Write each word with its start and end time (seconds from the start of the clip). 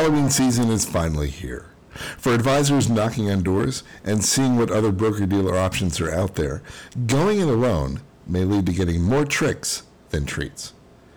Halloween 0.00 0.30
season 0.30 0.70
is 0.70 0.86
finally 0.86 1.28
here. 1.28 1.66
For 2.16 2.32
advisors 2.32 2.88
knocking 2.88 3.30
on 3.30 3.42
doors 3.42 3.82
and 4.02 4.24
seeing 4.24 4.56
what 4.56 4.70
other 4.70 4.92
broker 4.92 5.26
dealer 5.26 5.58
options 5.58 6.00
are 6.00 6.10
out 6.10 6.36
there, 6.36 6.62
going 7.06 7.40
it 7.40 7.48
alone 7.48 8.00
may 8.26 8.44
lead 8.44 8.64
to 8.64 8.72
getting 8.72 9.02
more 9.02 9.26
tricks 9.26 9.82
than 10.08 10.24
treats. 10.24 10.72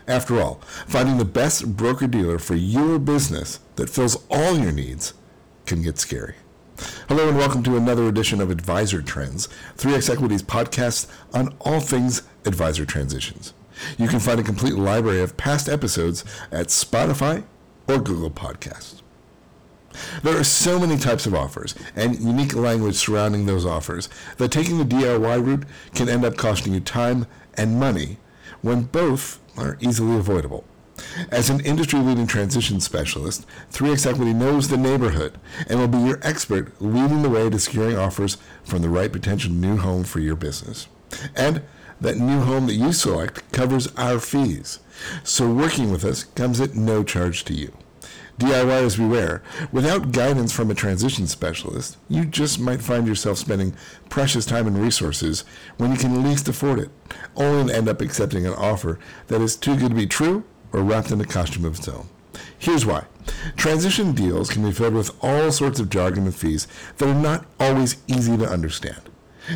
After 0.05 0.41
all, 0.41 0.55
finding 0.85 1.17
the 1.17 1.23
best 1.23 1.77
broker 1.77 2.07
dealer 2.07 2.37
for 2.39 2.55
your 2.55 2.99
business 2.99 3.61
that 3.77 3.89
fills 3.89 4.21
all 4.29 4.59
your 4.59 4.73
needs 4.73 5.13
can 5.65 5.81
get 5.81 5.97
scary. 5.97 6.35
Hello 7.07 7.29
and 7.29 7.37
welcome 7.37 7.63
to 7.63 7.77
another 7.77 8.09
edition 8.09 8.41
of 8.41 8.51
Advisor 8.51 9.01
Trends, 9.01 9.47
3X 9.77 10.09
Equity's 10.09 10.43
podcast 10.43 11.09
on 11.33 11.55
all 11.61 11.79
things 11.79 12.23
advisor 12.43 12.85
transitions. 12.85 13.53
You 13.97 14.09
can 14.09 14.19
find 14.19 14.41
a 14.41 14.43
complete 14.43 14.75
library 14.75 15.21
of 15.21 15.37
past 15.37 15.69
episodes 15.69 16.25
at 16.51 16.67
Spotify 16.67 17.45
or 17.87 17.99
Google 17.99 18.31
Podcasts. 18.31 19.01
There 20.23 20.37
are 20.37 20.43
so 20.43 20.79
many 20.79 20.97
types 20.97 21.25
of 21.25 21.35
offers 21.35 21.75
and 21.95 22.19
unique 22.19 22.55
language 22.55 22.95
surrounding 22.95 23.45
those 23.45 23.65
offers 23.65 24.09
that 24.37 24.51
taking 24.51 24.77
the 24.77 24.85
DIY 24.85 25.45
route 25.45 25.65
can 25.93 26.09
end 26.09 26.25
up 26.25 26.35
costing 26.37 26.73
you 26.73 26.79
time 26.79 27.27
and 27.55 27.79
money 27.79 28.17
when 28.61 28.83
both 28.83 29.39
are 29.57 29.77
easily 29.81 30.17
avoidable. 30.17 30.63
As 31.29 31.49
an 31.49 31.59
industry 31.61 31.99
leading 31.99 32.27
transition 32.27 32.79
specialist, 32.79 33.45
3X 33.71 34.05
Equity 34.09 34.33
knows 34.33 34.67
the 34.67 34.77
neighborhood 34.77 35.39
and 35.67 35.79
will 35.79 35.87
be 35.87 35.97
your 35.97 36.19
expert 36.21 36.79
leading 36.81 37.23
the 37.23 37.29
way 37.29 37.49
to 37.49 37.59
securing 37.59 37.97
offers 37.97 38.37
from 38.63 38.81
the 38.81 38.89
right 38.89 39.11
potential 39.11 39.51
new 39.51 39.77
home 39.77 40.03
for 40.03 40.19
your 40.19 40.35
business. 40.35 40.87
And 41.35 41.61
that 42.01 42.17
new 42.17 42.41
home 42.41 42.67
that 42.67 42.73
you 42.73 42.91
select 42.91 43.49
covers 43.51 43.87
our 43.95 44.19
fees. 44.19 44.79
So 45.23 45.51
working 45.51 45.91
with 45.91 46.03
us 46.03 46.23
comes 46.23 46.59
at 46.59 46.75
no 46.75 47.03
charge 47.03 47.43
to 47.45 47.53
you. 47.53 47.73
DIYers 48.39 48.97
beware. 48.97 49.43
Without 49.71 50.11
guidance 50.11 50.51
from 50.51 50.71
a 50.71 50.75
transition 50.75 51.27
specialist, 51.27 51.97
you 52.09 52.25
just 52.25 52.59
might 52.59 52.81
find 52.81 53.07
yourself 53.07 53.37
spending 53.37 53.75
precious 54.09 54.45
time 54.45 54.65
and 54.65 54.77
resources 54.77 55.45
when 55.77 55.91
you 55.91 55.97
can 55.97 56.23
least 56.23 56.47
afford 56.47 56.79
it, 56.79 56.89
only 57.35 57.71
to 57.71 57.77
end 57.77 57.87
up 57.87 58.01
accepting 58.01 58.45
an 58.45 58.53
offer 58.53 58.99
that 59.27 59.41
is 59.41 59.55
too 59.55 59.77
good 59.77 59.89
to 59.89 59.95
be 59.95 60.07
true 60.07 60.43
or 60.71 60.81
wrapped 60.81 61.11
in 61.11 61.21
a 61.21 61.25
costume 61.25 61.65
of 61.65 61.77
its 61.77 61.87
own. 61.87 62.07
Here's 62.57 62.85
why. 62.85 63.05
Transition 63.55 64.13
deals 64.13 64.49
can 64.49 64.63
be 64.63 64.71
filled 64.71 64.95
with 64.95 65.11
all 65.21 65.51
sorts 65.51 65.79
of 65.79 65.89
jargon 65.89 66.25
and 66.25 66.35
fees 66.35 66.67
that 66.97 67.07
are 67.07 67.13
not 67.13 67.45
always 67.59 67.97
easy 68.07 68.35
to 68.37 68.49
understand. 68.49 69.01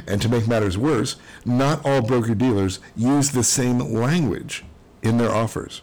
And 0.05 0.21
to 0.21 0.29
make 0.29 0.47
matters 0.47 0.77
worse, 0.77 1.15
not 1.45 1.85
all 1.85 2.01
broker 2.01 2.35
dealers 2.35 2.79
use 2.95 3.31
the 3.31 3.43
same 3.43 3.79
language 3.79 4.63
in 5.01 5.17
their 5.17 5.31
offers. 5.31 5.81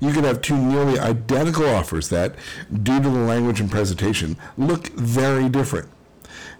You 0.00 0.12
could 0.12 0.24
have 0.24 0.42
two 0.42 0.56
nearly 0.56 0.98
identical 0.98 1.66
offers 1.66 2.08
that, 2.10 2.34
due 2.82 3.02
to 3.02 3.08
the 3.08 3.18
language 3.18 3.60
and 3.60 3.70
presentation, 3.70 4.36
look 4.56 4.88
very 4.88 5.48
different. 5.48 5.88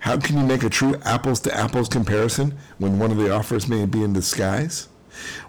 How 0.00 0.18
can 0.18 0.36
you 0.36 0.44
make 0.44 0.64
a 0.64 0.68
true 0.68 0.96
apples 1.04 1.40
to 1.40 1.54
apples 1.54 1.88
comparison 1.88 2.58
when 2.78 2.98
one 2.98 3.10
of 3.12 3.18
the 3.18 3.32
offers 3.32 3.68
may 3.68 3.86
be 3.86 4.02
in 4.02 4.12
disguise? 4.12 4.88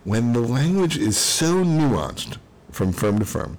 When 0.04 0.34
the 0.34 0.42
language 0.42 0.98
is 0.98 1.18
so 1.18 1.64
nuanced 1.64 2.38
from 2.72 2.92
firm 2.92 3.20
to 3.20 3.26
firm, 3.26 3.58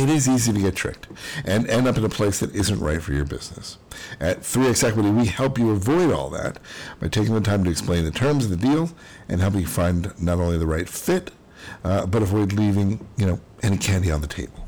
it 0.00 0.08
is 0.08 0.28
easy 0.28 0.52
to 0.52 0.60
get 0.60 0.74
tricked 0.74 1.08
and 1.44 1.68
end 1.68 1.86
up 1.86 1.98
in 1.98 2.04
a 2.04 2.08
place 2.08 2.40
that 2.40 2.54
isn't 2.54 2.80
right 2.80 3.02
for 3.02 3.12
your 3.12 3.24
business. 3.24 3.78
At 4.18 4.40
3X 4.40 4.82
Equity, 4.82 5.10
we 5.10 5.26
help 5.26 5.58
you 5.58 5.70
avoid 5.70 6.12
all 6.12 6.30
that 6.30 6.58
by 7.00 7.08
taking 7.08 7.34
the 7.34 7.40
time 7.40 7.64
to 7.64 7.70
explain 7.70 8.04
the 8.04 8.10
terms 8.10 8.44
of 8.44 8.50
the 8.50 8.56
deal 8.56 8.90
and 9.28 9.40
help 9.40 9.54
you 9.54 9.66
find 9.66 10.12
not 10.20 10.38
only 10.38 10.58
the 10.58 10.66
right 10.66 10.88
fit, 10.88 11.30
uh, 11.84 12.06
but 12.06 12.22
avoid 12.22 12.52
leaving, 12.52 13.06
you 13.16 13.26
know, 13.26 13.40
any 13.62 13.76
candy 13.76 14.10
on 14.10 14.20
the 14.20 14.26
table. 14.26 14.66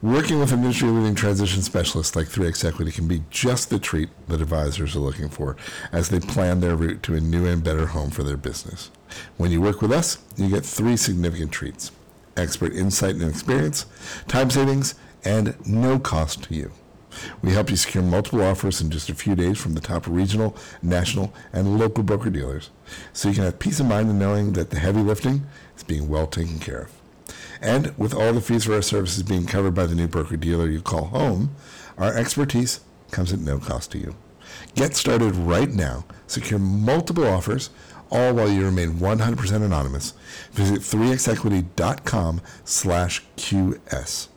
Working 0.00 0.38
with 0.38 0.52
an 0.52 0.60
industry-leading 0.60 1.16
transition 1.16 1.60
specialist 1.62 2.14
like 2.14 2.28
3X 2.28 2.64
Equity 2.64 2.92
can 2.92 3.08
be 3.08 3.24
just 3.30 3.68
the 3.68 3.80
treat 3.80 4.08
that 4.28 4.40
advisors 4.40 4.94
are 4.94 5.00
looking 5.00 5.28
for 5.28 5.56
as 5.90 6.08
they 6.08 6.20
plan 6.20 6.60
their 6.60 6.76
route 6.76 7.02
to 7.02 7.16
a 7.16 7.20
new 7.20 7.46
and 7.46 7.64
better 7.64 7.86
home 7.86 8.10
for 8.10 8.22
their 8.22 8.36
business. 8.36 8.92
When 9.38 9.50
you 9.50 9.60
work 9.60 9.82
with 9.82 9.90
us, 9.90 10.18
you 10.36 10.50
get 10.50 10.64
three 10.64 10.96
significant 10.96 11.50
treats 11.50 11.90
expert 12.38 12.72
insight 12.72 13.16
and 13.16 13.28
experience, 13.28 13.86
time 14.28 14.50
savings, 14.50 14.94
and 15.24 15.54
no 15.66 15.98
cost 15.98 16.44
to 16.44 16.54
you. 16.54 16.70
We 17.42 17.52
help 17.52 17.70
you 17.70 17.76
secure 17.76 18.02
multiple 18.02 18.42
offers 18.42 18.80
in 18.80 18.90
just 18.90 19.08
a 19.08 19.14
few 19.14 19.34
days 19.34 19.58
from 19.58 19.74
the 19.74 19.80
top 19.80 20.06
regional, 20.06 20.56
national, 20.82 21.34
and 21.52 21.78
local 21.78 22.04
broker 22.04 22.30
dealers, 22.30 22.70
so 23.12 23.28
you 23.28 23.34
can 23.34 23.44
have 23.44 23.58
peace 23.58 23.80
of 23.80 23.86
mind 23.86 24.08
in 24.08 24.18
knowing 24.18 24.52
that 24.52 24.70
the 24.70 24.78
heavy 24.78 25.00
lifting 25.00 25.46
is 25.76 25.82
being 25.82 26.08
well 26.08 26.26
taken 26.26 26.58
care 26.58 26.82
of. 26.82 26.92
And 27.60 27.96
with 27.98 28.14
all 28.14 28.32
the 28.32 28.40
fees 28.40 28.64
for 28.64 28.74
our 28.74 28.82
services 28.82 29.22
being 29.22 29.46
covered 29.46 29.74
by 29.74 29.86
the 29.86 29.94
new 29.94 30.06
broker 30.06 30.36
dealer 30.36 30.68
you 30.68 30.80
call 30.80 31.06
home, 31.06 31.54
our 31.96 32.14
expertise 32.14 32.80
comes 33.10 33.32
at 33.32 33.40
no 33.40 33.58
cost 33.58 33.90
to 33.92 33.98
you. 33.98 34.14
Get 34.74 34.94
started 34.94 35.34
right 35.34 35.70
now. 35.70 36.04
Secure 36.26 36.60
multiple 36.60 37.26
offers, 37.26 37.70
all 38.10 38.34
while 38.34 38.48
you 38.48 38.64
remain 38.64 38.94
100% 38.94 39.52
anonymous. 39.64 40.12
Visit 40.52 40.80
3xequity.com 40.80 42.40
slash 42.64 43.22
QS. 43.36 44.28